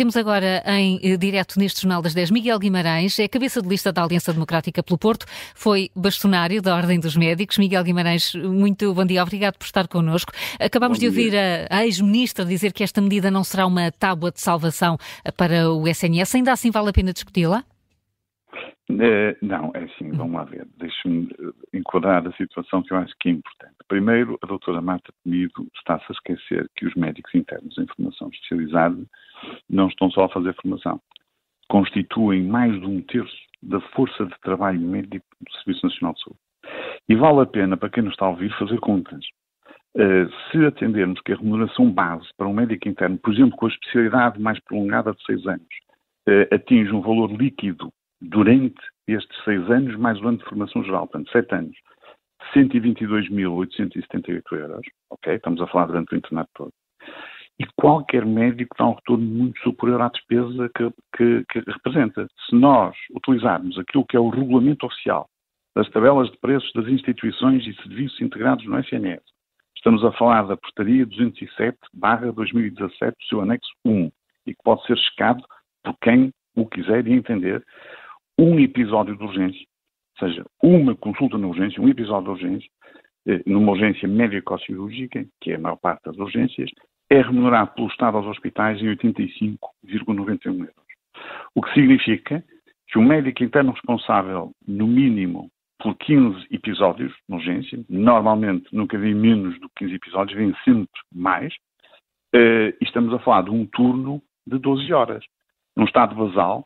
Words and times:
Temos 0.00 0.16
agora 0.16 0.62
em 0.66 0.98
eh, 1.02 1.14
direto 1.18 1.58
neste 1.58 1.82
Jornal 1.82 2.00
das 2.00 2.14
10 2.14 2.30
Miguel 2.30 2.58
Guimarães, 2.58 3.18
é 3.18 3.28
cabeça 3.28 3.60
de 3.60 3.68
lista 3.68 3.92
da 3.92 4.02
Aliança 4.02 4.32
Democrática 4.32 4.82
pelo 4.82 4.96
Porto, 4.96 5.26
foi 5.54 5.90
bastonário 5.94 6.62
da 6.62 6.74
Ordem 6.74 6.98
dos 6.98 7.14
Médicos. 7.14 7.58
Miguel 7.58 7.84
Guimarães, 7.84 8.34
muito 8.34 8.94
bom 8.94 9.04
dia, 9.04 9.22
obrigado 9.22 9.58
por 9.58 9.66
estar 9.66 9.86
connosco. 9.86 10.32
Acabamos 10.58 10.98
de 10.98 11.04
ouvir 11.06 11.36
a, 11.36 11.66
a 11.68 11.84
ex-ministra 11.84 12.46
dizer 12.46 12.72
que 12.72 12.82
esta 12.82 12.98
medida 13.02 13.30
não 13.30 13.44
será 13.44 13.66
uma 13.66 13.92
tábua 13.92 14.30
de 14.30 14.40
salvação 14.40 14.96
para 15.36 15.70
o 15.70 15.86
SNS. 15.86 16.34
Ainda 16.34 16.52
assim 16.52 16.70
vale 16.70 16.88
a 16.88 16.92
pena 16.94 17.12
discuti-la? 17.12 17.62
Uh, 18.90 19.36
não, 19.42 19.70
é 19.74 19.84
assim, 19.84 20.10
vamos 20.12 20.32
lá 20.32 20.44
ver. 20.44 20.66
Deixe-me 20.78 21.28
eh, 21.38 21.76
enquadrar 21.78 22.26
a 22.26 22.32
situação 22.32 22.82
que 22.82 22.94
eu 22.94 22.96
acho 22.96 23.12
que 23.20 23.28
é 23.28 23.32
importante. 23.32 23.74
Primeiro, 23.86 24.38
a 24.42 24.46
doutora 24.46 24.80
Marta 24.80 25.12
Penido 25.22 25.68
está-se 25.76 26.06
a 26.08 26.12
esquecer 26.12 26.70
que 26.74 26.86
os 26.86 26.94
médicos 26.94 27.34
internos 27.34 27.76
em 27.76 27.86
formação 27.86 28.28
especializada 28.28 28.96
não 29.68 29.88
estão 29.88 30.10
só 30.10 30.24
a 30.24 30.28
fazer 30.28 30.54
formação. 30.54 31.00
Constituem 31.68 32.42
mais 32.42 32.72
de 32.72 32.86
um 32.86 33.00
terço 33.02 33.36
da 33.62 33.80
força 33.80 34.24
de 34.26 34.38
trabalho 34.40 34.80
médico 34.80 35.26
do 35.40 35.52
Serviço 35.52 35.86
Nacional 35.86 36.14
de 36.14 36.22
Saúde. 36.22 36.40
E 37.08 37.14
vale 37.14 37.40
a 37.40 37.46
pena, 37.46 37.76
para 37.76 37.90
quem 37.90 38.02
nos 38.02 38.12
está 38.12 38.26
a 38.26 38.30
ouvir, 38.30 38.50
fazer 38.58 38.78
contas. 38.80 39.24
Uh, 39.96 40.30
se 40.50 40.64
atendermos 40.64 41.20
que 41.20 41.32
a 41.32 41.36
remuneração 41.36 41.90
base 41.90 42.28
para 42.36 42.46
um 42.46 42.52
médico 42.52 42.88
interno, 42.88 43.18
por 43.18 43.32
exemplo, 43.32 43.56
com 43.56 43.66
a 43.66 43.70
especialidade 43.70 44.40
mais 44.40 44.60
prolongada 44.60 45.12
de 45.12 45.22
seis 45.24 45.44
anos, 45.46 45.66
uh, 46.28 46.54
atinge 46.54 46.92
um 46.92 47.00
valor 47.00 47.32
líquido 47.32 47.92
durante 48.20 48.80
estes 49.08 49.36
seis 49.44 49.68
anos, 49.70 49.96
mais 49.96 50.20
o 50.20 50.28
ano 50.28 50.38
de 50.38 50.44
formação 50.44 50.84
geral, 50.84 51.08
portanto, 51.08 51.32
sete 51.32 51.54
anos, 51.54 51.76
122.878 52.54 54.42
euros, 54.52 54.86
ok? 55.10 55.34
Estamos 55.34 55.60
a 55.60 55.66
falar 55.66 55.86
durante 55.86 56.14
o 56.14 56.16
internato 56.16 56.50
todo. 56.54 56.72
E 57.60 57.66
qualquer 57.76 58.24
médico 58.24 58.74
dá 58.78 58.86
um 58.86 58.94
retorno 58.94 59.22
muito 59.22 59.60
superior 59.60 60.00
à 60.00 60.08
despesa 60.08 60.70
que, 60.74 60.90
que, 61.14 61.44
que 61.44 61.60
representa. 61.70 62.26
Se 62.48 62.56
nós 62.56 62.96
utilizarmos 63.14 63.78
aquilo 63.78 64.06
que 64.06 64.16
é 64.16 64.20
o 64.20 64.30
regulamento 64.30 64.86
oficial 64.86 65.28
das 65.76 65.86
tabelas 65.90 66.30
de 66.30 66.38
preços 66.38 66.72
das 66.72 66.88
instituições 66.88 67.66
e 67.66 67.74
serviços 67.82 68.18
integrados 68.22 68.64
no 68.64 68.78
SNS, 68.78 69.20
estamos 69.76 70.02
a 70.02 70.10
falar 70.12 70.44
da 70.44 70.56
portaria 70.56 71.06
207-2017, 71.06 73.12
seu 73.28 73.42
anexo 73.42 73.70
1, 73.84 74.10
e 74.46 74.54
que 74.54 74.62
pode 74.64 74.82
ser 74.86 74.96
checado 74.96 75.44
por 75.84 75.94
quem 76.02 76.32
o 76.56 76.64
quiser 76.64 77.06
e 77.06 77.12
entender, 77.12 77.62
um 78.38 78.58
episódio 78.58 79.14
de 79.14 79.22
urgência, 79.22 79.66
ou 80.18 80.28
seja, 80.28 80.46
uma 80.62 80.96
consulta 80.96 81.36
na 81.36 81.46
urgência, 81.46 81.82
um 81.82 81.90
episódio 81.90 82.34
de 82.34 82.42
urgência, 82.42 82.70
eh, 83.26 83.42
numa 83.44 83.72
urgência 83.72 84.08
médico-cirúrgica, 84.08 85.26
que 85.42 85.52
é 85.52 85.56
a 85.56 85.58
maior 85.58 85.76
parte 85.76 86.04
das 86.04 86.16
urgências, 86.16 86.70
é 87.10 87.20
remunerado 87.20 87.72
pelo 87.72 87.88
Estado 87.88 88.16
aos 88.16 88.26
hospitais 88.26 88.80
em 88.80 88.86
85,91 88.86 90.46
euros. 90.46 90.74
O 91.54 91.60
que 91.60 91.74
significa 91.74 92.42
que 92.86 92.98
o 92.98 93.02
médico 93.02 93.42
interno 93.42 93.72
responsável, 93.72 94.52
no 94.66 94.86
mínimo, 94.86 95.50
por 95.80 95.96
15 95.96 96.46
episódios 96.50 97.12
na 97.28 97.36
urgência, 97.36 97.78
normalmente 97.88 98.68
nunca 98.72 98.98
vem 98.98 99.14
menos 99.14 99.58
do 99.60 99.68
que 99.70 99.84
15 99.84 99.94
episódios, 99.94 100.38
vem 100.38 100.54
sempre 100.64 101.00
mais, 101.12 101.52
uh, 102.34 102.70
e 102.80 102.84
estamos 102.84 103.12
a 103.12 103.18
falar 103.18 103.42
de 103.42 103.50
um 103.50 103.66
turno 103.66 104.22
de 104.46 104.58
12 104.58 104.92
horas. 104.92 105.24
Num 105.76 105.84
estado 105.84 106.14
basal, 106.14 106.64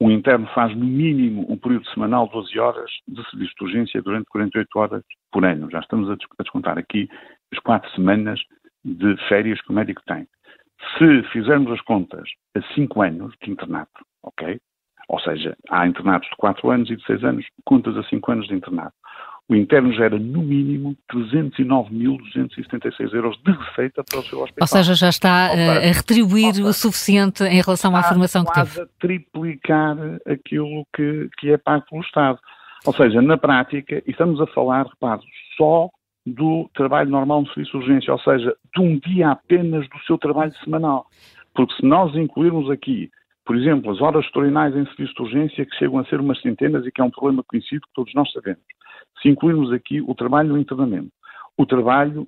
o 0.00 0.10
interno 0.10 0.46
faz 0.54 0.74
no 0.74 0.84
mínimo 0.84 1.46
um 1.48 1.56
período 1.56 1.86
semanal 1.90 2.26
de 2.26 2.32
12 2.32 2.58
horas 2.58 2.90
de 3.06 3.30
serviço 3.30 3.54
de 3.58 3.64
urgência 3.64 4.02
durante 4.02 4.26
48 4.26 4.78
horas 4.78 5.04
por 5.30 5.44
ano. 5.44 5.70
Já 5.70 5.80
estamos 5.80 6.10
a 6.10 6.16
descontar 6.40 6.78
aqui 6.78 7.08
as 7.52 7.58
quatro 7.60 7.90
semanas 7.92 8.40
de 8.84 9.16
férias 9.28 9.60
que 9.60 9.70
o 9.70 9.74
médico 9.74 10.02
tem. 10.06 10.26
Se 10.98 11.22
fizermos 11.32 11.72
as 11.72 11.80
contas 11.80 12.28
a 12.56 12.74
5 12.74 13.02
anos 13.02 13.34
de 13.42 13.50
internato, 13.50 14.04
ok? 14.22 14.60
Ou 15.08 15.20
seja, 15.20 15.56
há 15.70 15.86
internatos 15.86 16.28
de 16.28 16.36
4 16.36 16.70
anos 16.70 16.90
e 16.90 16.96
de 16.96 17.04
6 17.04 17.24
anos, 17.24 17.46
contas 17.64 17.96
a 17.96 18.02
5 18.04 18.32
anos 18.32 18.48
de 18.48 18.54
internato 18.54 18.94
o 19.48 19.54
interno 19.54 19.92
gera 19.92 20.18
no 20.18 20.42
mínimo 20.42 20.96
309.276 21.12 23.12
euros 23.12 23.36
de 23.44 23.52
receita 23.52 24.02
para 24.02 24.20
o 24.20 24.22
seu 24.22 24.40
hospital. 24.40 24.62
Ou 24.62 24.66
seja, 24.66 24.94
já 24.94 25.10
está 25.10 25.50
seja, 25.50 25.72
a 25.72 25.92
retribuir 25.92 26.54
seja, 26.54 26.66
o 26.66 26.72
suficiente 26.72 27.44
em 27.44 27.60
relação 27.60 27.94
à 27.94 28.02
formação 28.02 28.42
que 28.44 28.54
teve. 28.54 28.80
a 28.80 28.86
triplicar 28.98 29.98
aquilo 30.26 30.86
que, 30.94 31.28
que 31.38 31.50
é 31.50 31.58
pago 31.58 31.84
pelo 31.90 32.00
Estado. 32.02 32.38
Ou 32.86 32.94
seja, 32.94 33.20
na 33.20 33.36
prática, 33.36 34.02
e 34.06 34.10
estamos 34.10 34.40
a 34.40 34.46
falar, 34.46 34.86
repare, 34.86 35.20
só 35.56 35.90
do 36.26 36.68
trabalho 36.74 37.10
normal 37.10 37.42
no 37.42 37.46
serviço 37.48 37.72
de 37.72 37.76
urgência, 37.78 38.12
ou 38.12 38.18
seja, 38.18 38.56
de 38.74 38.80
um 38.80 38.98
dia 38.98 39.30
apenas 39.30 39.88
do 39.88 39.98
seu 40.06 40.16
trabalho 40.18 40.52
semanal. 40.64 41.06
Porque 41.54 41.74
se 41.74 41.84
nós 41.84 42.14
incluirmos 42.16 42.70
aqui 42.70 43.10
por 43.44 43.56
exemplo, 43.56 43.90
as 43.90 44.00
horas 44.00 44.24
extraordinárias 44.24 44.76
em 44.76 44.86
serviço 44.86 45.14
de 45.14 45.22
urgência, 45.22 45.66
que 45.66 45.76
chegam 45.76 45.98
a 45.98 46.04
ser 46.06 46.18
umas 46.18 46.40
centenas 46.40 46.86
e 46.86 46.90
que 46.90 47.00
é 47.00 47.04
um 47.04 47.10
problema 47.10 47.44
conhecido 47.44 47.82
que 47.82 47.92
todos 47.94 48.14
nós 48.14 48.30
sabemos. 48.32 48.62
Se 49.20 49.28
incluirmos 49.28 49.70
aqui 49.70 50.00
o 50.00 50.14
trabalho 50.14 50.48
no 50.48 50.58
internamento, 50.58 51.12
o 51.56 51.66
trabalho 51.66 52.26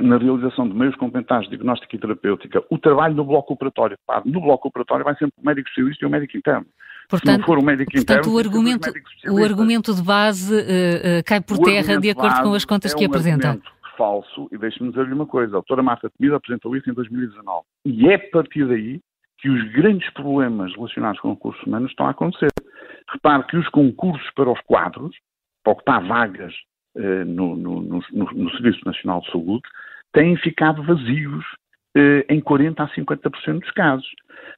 na 0.00 0.16
realização 0.16 0.68
de 0.68 0.74
meios 0.74 0.96
complementares 0.96 1.44
de 1.44 1.50
diagnóstica 1.50 1.94
e 1.94 1.98
terapêutica, 1.98 2.64
o 2.70 2.78
trabalho 2.78 3.14
no 3.14 3.24
bloco 3.24 3.52
operatório. 3.52 3.96
Pá, 4.06 4.22
no 4.24 4.40
bloco 4.40 4.66
operatório 4.66 5.04
vai 5.04 5.14
sempre 5.14 5.34
o 5.38 5.46
médico 5.46 5.68
especialista 5.68 6.04
e 6.04 6.08
o 6.08 6.10
médico 6.10 6.36
interno. 6.36 6.66
Portanto, 7.08 7.32
Se 7.32 7.38
não 7.38 7.46
for 7.46 7.58
o 7.58 7.62
médico 7.62 7.92
portanto, 7.92 8.18
interno, 8.18 8.34
o 8.34 8.38
argumento, 8.38 8.92
o 9.28 9.44
argumento 9.44 9.94
de 9.94 10.02
base 10.02 10.54
uh, 10.54 10.58
uh, 10.58 11.24
cai 11.24 11.40
por 11.40 11.58
terra 11.58 11.98
de 11.98 12.10
acordo 12.10 12.42
com 12.42 12.54
as 12.54 12.64
contas 12.64 12.92
é 12.92 12.96
que 12.96 13.04
um 13.04 13.06
apresenta. 13.08 13.60
falso, 13.96 14.48
e 14.50 14.58
deixe-me 14.58 14.90
dizer-lhe 14.90 15.12
uma 15.12 15.26
coisa, 15.26 15.52
a 15.52 15.60
doutora 15.60 15.82
Marta 15.82 16.10
Temida 16.10 16.36
apresentou 16.36 16.76
isso 16.76 16.90
em 16.90 16.94
2019. 16.94 17.64
E 17.84 18.08
é 18.08 18.14
a 18.14 18.30
partir 18.30 18.66
daí 18.66 19.00
que 19.38 19.50
os 19.50 19.72
grandes 19.72 20.08
problemas 20.14 20.74
relacionados 20.74 21.20
com 21.20 21.30
recursos 21.30 21.62
humanos 21.66 21.90
estão 21.90 22.06
a 22.06 22.10
acontecer. 22.10 22.48
Repare 23.12 23.44
que 23.44 23.56
os 23.56 23.68
concursos 23.68 24.28
para 24.34 24.50
os 24.50 24.60
quadros, 24.62 25.14
para 25.62 25.74
ocupar 25.74 26.02
vagas 26.06 26.54
eh, 26.96 27.24
no, 27.24 27.54
no, 27.54 27.82
no, 27.82 28.00
no, 28.10 28.50
Serviço 28.52 28.80
Nacional 28.86 29.20
de 29.20 29.30
Saúde, 29.30 29.62
têm 30.12 30.36
ficado 30.38 30.82
vazios 30.82 31.44
em 32.28 32.40
40% 32.40 32.80
a 32.80 32.88
50% 32.88 33.60
dos 33.60 33.70
casos. 33.70 34.08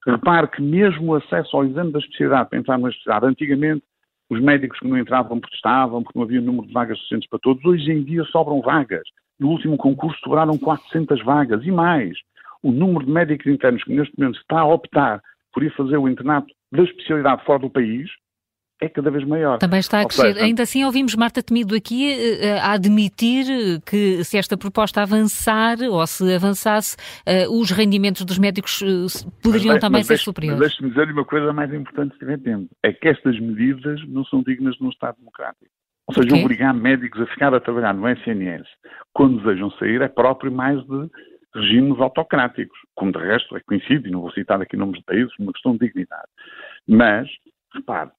Repare 0.07 0.49
que 0.49 0.63
mesmo 0.63 1.13
o 1.13 1.15
acesso 1.17 1.57
ao 1.57 1.65
exame 1.65 1.93
da 1.93 1.99
especialidade 1.99 2.49
para 2.49 2.59
entrar 2.59 2.79
numa 2.79 2.91
especialidade, 2.91 3.33
antigamente 3.33 3.83
os 4.29 4.41
médicos 4.41 4.79
que 4.79 4.89
não 4.89 4.99
entravam 4.99 5.39
protestavam 5.39 6.03
porque 6.03 6.19
não 6.19 6.25
havia 6.25 6.41
número 6.41 6.67
de 6.67 6.73
vagas 6.73 6.99
suficientes 6.99 7.29
para 7.29 7.39
todos, 7.39 7.65
hoje 7.65 7.91
em 7.93 8.03
dia 8.03 8.25
sobram 8.25 8.61
vagas. 8.61 9.07
No 9.39 9.49
último 9.49 9.77
concurso 9.77 10.19
sobraram 10.21 10.57
400 10.59 11.23
vagas 11.23 11.65
e 11.65 11.71
mais 11.71 12.17
o 12.63 12.73
número 12.73 13.05
de 13.05 13.13
médicos 13.13 13.47
internos 13.47 13.85
que 13.85 13.95
neste 13.95 14.19
momento 14.19 14.41
está 14.41 14.61
a 14.61 14.67
optar 14.67 15.23
por 15.53 15.63
ir 15.63 15.73
fazer 15.77 15.97
o 15.97 16.09
internato 16.09 16.53
da 16.73 16.83
especialidade 16.83 17.45
fora 17.45 17.61
do 17.61 17.71
país 17.71 18.11
é 18.81 18.89
cada 18.89 19.11
vez 19.11 19.25
maior. 19.25 19.59
Também 19.59 19.81
está 19.81 20.01
a 20.01 20.05
crescer. 20.05 20.35
Seja, 20.35 20.45
Ainda 20.45 20.63
assim, 20.63 20.85
ouvimos 20.85 21.15
Marta 21.15 21.43
Temido 21.43 21.75
aqui 21.75 22.15
uh, 22.15 22.61
a 22.63 22.73
admitir 22.73 23.47
que 23.87 24.23
se 24.23 24.37
esta 24.37 24.57
proposta 24.57 25.03
avançar 25.03 25.79
ou 25.83 26.07
se 26.07 26.35
avançasse, 26.35 26.97
uh, 27.27 27.59
os 27.59 27.71
rendimentos 27.71 28.25
dos 28.25 28.39
médicos 28.39 28.83
uh, 28.83 29.31
poderiam 29.43 29.75
mas, 29.75 29.81
também 29.81 30.01
mas 30.01 30.07
ser 30.07 30.15
deixe, 30.15 30.25
superiores. 30.25 30.61
Deixe-me 30.61 30.91
dizer-lhe 30.91 31.13
uma 31.13 31.25
coisa 31.25 31.53
mais 31.53 31.73
importante 31.73 32.13
que 32.13 32.19
tiver 32.19 32.39
tempo. 32.39 32.69
É 32.83 32.93
que 32.93 33.09
estas 33.09 33.39
medidas 33.41 34.01
não 34.09 34.25
são 34.25 34.43
dignas 34.43 34.77
de 34.77 34.85
um 34.85 34.91
Estado 34.91 35.17
democrático. 35.19 35.71
Ou 36.09 36.15
seja, 36.15 36.29
okay. 36.29 36.45
obrigar 36.45 36.75
médicos 36.75 37.21
a 37.21 37.27
ficar 37.27 37.53
a 37.55 37.61
trabalhar 37.61 37.95
no 37.95 38.09
SNS 38.09 38.67
quando 39.13 39.43
desejam 39.43 39.71
sair 39.73 40.03
é 40.03 40.09
próprio 40.09 40.53
mais 40.53 40.79
de 40.87 41.11
regimes 41.55 41.99
autocráticos, 41.99 42.79
como 42.95 43.11
de 43.11 43.19
resto 43.19 43.57
é 43.57 43.61
conhecido, 43.61 44.07
e 44.07 44.11
não 44.11 44.21
vou 44.21 44.31
citar 44.33 44.61
aqui 44.61 44.77
nomes 44.77 44.99
de 44.99 45.05
países, 45.05 45.33
uma 45.39 45.53
questão 45.53 45.73
de 45.73 45.87
dignidade. 45.87 46.29
Mas, 46.87 47.29
repare, 47.75 48.11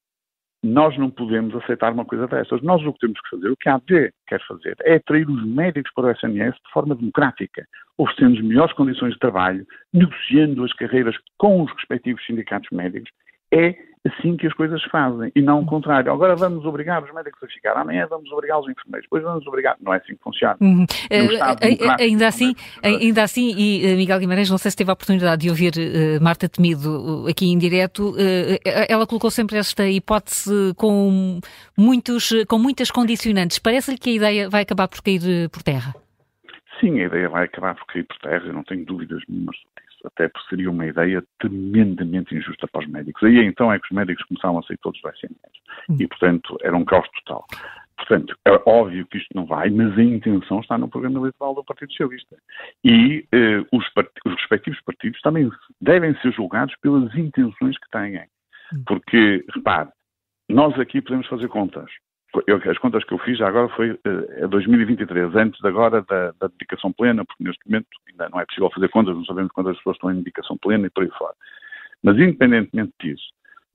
nós 0.63 0.97
não 0.97 1.09
podemos 1.09 1.55
aceitar 1.55 1.93
uma 1.93 2.05
coisa 2.05 2.27
dessas. 2.27 2.61
Nós 2.61 2.83
o 2.83 2.93
que 2.93 2.99
temos 2.99 3.19
que 3.21 3.29
fazer, 3.29 3.49
o 3.49 3.57
que 3.57 3.69
a 3.69 3.75
AD 3.75 4.11
quer 4.27 4.41
fazer, 4.47 4.75
é 4.81 4.95
atrair 4.95 5.29
os 5.29 5.45
médicos 5.45 5.91
para 5.93 6.07
o 6.07 6.11
SNS 6.11 6.55
de 6.55 6.71
forma 6.73 6.95
democrática, 6.95 7.65
oferecendo 7.97 8.43
melhores 8.43 8.73
condições 8.73 9.13
de 9.13 9.19
trabalho, 9.19 9.65
negociando 9.93 10.63
as 10.63 10.73
carreiras 10.73 11.15
com 11.37 11.61
os 11.61 11.71
respectivos 11.73 12.25
sindicatos 12.25 12.69
médicos. 12.71 13.09
É 13.51 13.75
assim 14.05 14.37
que 14.37 14.47
as 14.47 14.53
coisas 14.53 14.81
fazem 14.85 15.31
e 15.35 15.41
não 15.41 15.61
o 15.61 15.65
contrário. 15.65 16.11
Agora 16.11 16.35
vamos 16.35 16.65
obrigar 16.65 17.03
os 17.03 17.13
médicos 17.13 17.43
a 17.43 17.47
ficar, 17.47 17.77
amanhã 17.77 18.07
vamos 18.09 18.31
obrigar 18.31 18.59
os 18.59 18.69
enfermeiros, 18.69 19.05
depois 19.05 19.23
vamos 19.23 19.45
obrigar. 19.47 19.75
Não 19.81 19.93
é 19.93 19.97
assim 19.97 20.15
que 20.15 20.23
funciona. 20.23 20.57
Uhum. 20.61 20.83
Uh, 20.83 22.01
ainda 22.01 22.27
assim, 22.27 22.55
ainda 22.83 23.23
assim, 23.23 23.53
e 23.57 23.93
uh, 23.93 23.97
Miguel 23.97 24.19
Guimarães, 24.19 24.49
não 24.49 24.57
sei 24.57 24.71
se 24.71 24.77
teve 24.77 24.89
a 24.89 24.93
oportunidade 24.93 25.41
de 25.41 25.49
ouvir 25.49 25.73
uh, 25.77 26.23
Marta 26.23 26.47
Temido 26.47 27.25
aqui 27.29 27.47
em 27.51 27.57
direto, 27.57 28.15
ela 28.87 29.05
colocou 29.05 29.29
sempre 29.31 29.57
esta 29.57 29.87
hipótese 29.87 30.73
com, 30.75 31.39
muitos, 31.77 32.33
com 32.47 32.57
muitas 32.57 32.91
condicionantes. 32.91 33.59
Parece-lhe 33.59 33.97
que 33.97 34.09
a 34.11 34.13
ideia 34.13 34.49
vai 34.49 34.61
acabar 34.61 34.87
por 34.87 35.01
cair 35.01 35.49
por 35.49 35.63
terra? 35.63 35.93
Sim, 36.79 36.99
a 37.01 37.05
ideia 37.05 37.29
vai 37.29 37.45
acabar 37.45 37.75
por 37.75 37.85
cair 37.87 38.03
por 38.03 38.17
terra, 38.17 38.45
eu 38.45 38.53
não 38.53 38.63
tenho 38.63 38.85
dúvidas 38.85 39.21
nenhuma 39.27 39.51
sobre 39.53 39.76
até 40.07 40.27
porque 40.27 40.49
seria 40.49 40.71
uma 40.71 40.85
ideia 40.85 41.23
tremendamente 41.39 42.35
injusta 42.35 42.67
para 42.67 42.81
os 42.81 42.87
médicos. 42.87 43.23
Aí 43.23 43.37
então 43.39 43.71
é 43.71 43.79
que 43.79 43.85
os 43.85 43.91
médicos 43.91 44.25
começaram 44.25 44.57
a 44.57 44.63
sair 44.63 44.77
todos 44.77 44.99
do 45.01 45.09
SNS. 45.09 45.35
Hum. 45.89 45.97
E, 45.99 46.07
portanto, 46.07 46.57
era 46.61 46.75
um 46.75 46.85
caos 46.85 47.07
total. 47.23 47.45
Portanto, 47.97 48.37
é 48.45 48.51
óbvio 48.65 49.05
que 49.07 49.17
isto 49.17 49.29
não 49.35 49.45
vai, 49.45 49.69
mas 49.69 49.97
a 49.97 50.03
intenção 50.03 50.59
está 50.59 50.77
no 50.77 50.87
programa 50.87 51.19
eleitoral 51.19 51.55
do 51.55 51.63
Partido 51.63 51.91
Socialista. 51.91 52.37
E 52.83 53.25
eh, 53.31 53.59
os, 53.71 53.85
os, 54.25 54.33
respectivos 54.33 54.79
partidos 54.81 55.19
também 55.21 55.49
devem 55.81 56.15
ser 56.21 56.31
julgados 56.31 56.75
pelas 56.81 57.13
intenções 57.15 57.77
que 57.77 57.89
têm. 57.89 58.21
Hum. 58.73 58.83
Porque, 58.85 59.43
repare, 59.53 59.89
nós 60.49 60.79
aqui 60.79 61.01
podemos 61.01 61.27
fazer 61.27 61.47
contas. 61.47 61.89
Eu, 62.45 62.57
as 62.69 62.77
contas 62.77 63.03
que 63.03 63.13
eu 63.13 63.17
fiz 63.19 63.39
agora 63.41 63.69
foi 63.69 63.91
uh, 63.91 64.47
2023, 64.49 65.33
antes 65.35 65.59
de 65.61 65.67
agora 65.67 66.01
da, 66.01 66.33
da, 66.39 66.47
dedicação 66.47 66.91
plena, 66.91 67.23
porque 67.25 67.43
neste 67.43 67.65
momento 67.65 67.87
ainda 68.09 68.29
não 68.29 68.39
é 68.39 68.45
possível 68.45 68.69
fazer 68.69 68.89
contas, 68.89 69.15
não 69.15 69.25
sabemos 69.25 69.51
quantas 69.51 69.77
pessoas 69.77 69.95
estão 69.95 70.11
em 70.11 70.17
dedicação 70.17 70.57
plena 70.57 70.87
e 70.87 70.89
por 70.89 71.03
aí 71.03 71.09
fora. 71.17 71.33
Mas 72.03 72.15
independentemente 72.17 72.93
disso, 73.01 73.23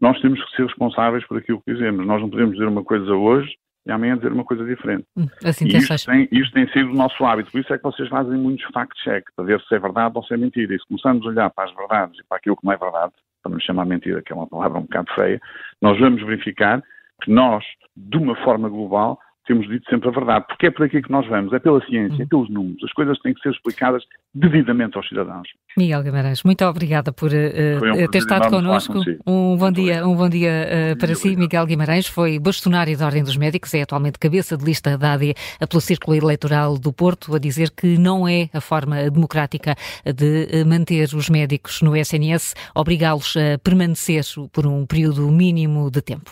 nós 0.00 0.20
temos 0.20 0.44
que 0.44 0.56
ser 0.56 0.66
responsáveis 0.66 1.26
por 1.26 1.38
aquilo 1.38 1.62
que 1.62 1.72
dizemos. 1.72 2.06
Nós 2.06 2.20
não 2.20 2.28
podemos 2.28 2.52
dizer 2.52 2.66
uma 2.66 2.84
coisa 2.84 3.12
hoje 3.14 3.56
e 3.86 3.90
amanhã 3.90 4.16
dizer 4.16 4.32
uma 4.32 4.44
coisa 4.44 4.64
diferente. 4.64 5.06
Hum, 5.16 5.26
assim 5.44 5.66
e 5.66 5.76
isto 5.76 6.06
tem, 6.06 6.28
isto 6.30 6.52
tem, 6.52 6.68
sido 6.72 6.90
o 6.90 6.94
nosso 6.94 7.24
hábito, 7.24 7.50
por 7.50 7.60
isso 7.60 7.72
é 7.72 7.78
que 7.78 7.84
vocês 7.84 8.08
fazem 8.08 8.38
muitos 8.38 8.64
fact-check, 8.72 9.24
para 9.34 9.44
ver 9.44 9.60
se 9.62 9.74
é 9.74 9.78
verdade 9.78 10.12
ou 10.16 10.24
se 10.24 10.34
é 10.34 10.36
mentira. 10.36 10.74
E 10.74 10.78
se 10.78 10.86
começarmos 10.86 11.24
a 11.24 11.28
olhar 11.28 11.50
para 11.50 11.68
as 11.68 11.74
verdades 11.74 12.18
e 12.18 12.24
para 12.24 12.38
aquilo 12.38 12.56
que 12.56 12.64
não 12.64 12.72
é 12.72 12.76
verdade, 12.76 13.12
para 13.42 13.52
não 13.52 13.60
chamar 13.60 13.86
mentira, 13.86 14.22
que 14.22 14.32
é 14.32 14.36
uma 14.36 14.46
palavra 14.46 14.78
um 14.78 14.82
bocado 14.82 15.12
feia, 15.14 15.40
nós 15.80 15.98
vamos 15.98 16.22
verificar 16.22 16.82
que 17.24 17.30
nós, 17.30 17.64
de 17.96 18.16
uma 18.16 18.36
forma 18.36 18.68
global, 18.68 19.18
temos 19.46 19.68
dito 19.68 19.88
sempre 19.90 20.08
a 20.08 20.12
verdade, 20.12 20.46
porque 20.46 20.66
é 20.66 20.70
por 20.70 20.86
aqui 20.86 21.02
que 21.02 21.10
nós 21.10 21.26
vamos, 21.26 21.52
é 21.52 21.58
pela 21.58 21.84
ciência, 21.86 22.22
é 22.22 22.26
pelos 22.26 22.48
números, 22.48 22.82
as 22.84 22.92
coisas 22.92 23.18
têm 23.20 23.34
que 23.34 23.40
ser 23.40 23.50
explicadas 23.50 24.02
devidamente 24.32 24.96
aos 24.96 25.08
cidadãos. 25.08 25.48
Miguel 25.76 26.02
Guimarães, 26.02 26.42
muito 26.44 26.64
obrigada 26.64 27.12
por 27.12 27.30
uh, 27.30 28.04
um 28.04 28.08
ter 28.08 28.18
estado 28.18 28.48
connosco. 28.48 29.00
Um 29.26 29.56
bom 29.56 29.72
dia, 29.72 30.06
um 30.06 30.14
bom 30.14 30.28
dia 30.28 30.92
uh, 30.92 30.98
para 30.98 31.14
si, 31.14 31.34
Miguel 31.34 31.66
Guimarães, 31.66 32.06
foi 32.06 32.38
bastonário 32.38 32.96
da 32.96 33.06
Ordem 33.06 33.24
dos 33.24 33.36
Médicos, 33.36 33.74
é 33.74 33.82
atualmente 33.82 34.18
cabeça 34.18 34.56
de 34.56 34.64
lista 34.64 34.96
da 34.96 35.14
AD 35.14 35.34
pelo 35.68 35.80
Círculo 35.80 36.16
Eleitoral 36.16 36.78
do 36.78 36.92
Porto, 36.92 37.34
a 37.34 37.38
dizer 37.38 37.70
que 37.70 37.98
não 37.98 38.28
é 38.28 38.48
a 38.52 38.60
forma 38.60 39.10
democrática 39.10 39.74
de 40.04 40.64
manter 40.64 41.08
os 41.14 41.28
médicos 41.28 41.82
no 41.82 41.96
SNS, 41.96 42.54
obrigá-los 42.74 43.36
a 43.36 43.58
permanecer 43.58 44.22
por 44.52 44.66
um 44.66 44.86
período 44.86 45.28
mínimo 45.30 45.90
de 45.90 46.00
tempo. 46.00 46.30